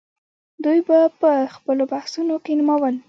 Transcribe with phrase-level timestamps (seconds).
[0.63, 2.95] دوی به په خپلو بحثونو کې نومول.